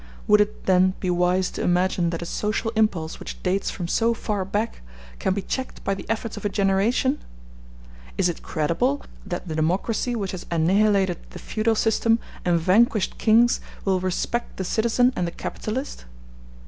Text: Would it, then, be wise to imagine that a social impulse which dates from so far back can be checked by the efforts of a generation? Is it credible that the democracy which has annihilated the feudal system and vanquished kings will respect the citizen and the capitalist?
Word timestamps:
Would 0.25 0.41
it, 0.41 0.65
then, 0.65 0.95
be 0.99 1.11
wise 1.11 1.51
to 1.51 1.61
imagine 1.61 2.09
that 2.09 2.23
a 2.23 2.25
social 2.25 2.71
impulse 2.75 3.19
which 3.19 3.43
dates 3.43 3.69
from 3.69 3.87
so 3.87 4.15
far 4.15 4.43
back 4.43 4.81
can 5.19 5.35
be 5.35 5.43
checked 5.43 5.83
by 5.83 5.93
the 5.93 6.07
efforts 6.09 6.35
of 6.37 6.43
a 6.43 6.49
generation? 6.49 7.19
Is 8.17 8.27
it 8.27 8.41
credible 8.41 9.03
that 9.23 9.47
the 9.47 9.53
democracy 9.53 10.15
which 10.15 10.31
has 10.31 10.47
annihilated 10.49 11.19
the 11.29 11.37
feudal 11.37 11.75
system 11.75 12.17
and 12.43 12.59
vanquished 12.59 13.19
kings 13.19 13.61
will 13.85 13.99
respect 13.99 14.57
the 14.57 14.63
citizen 14.65 15.13
and 15.15 15.27
the 15.27 15.31
capitalist? 15.31 16.05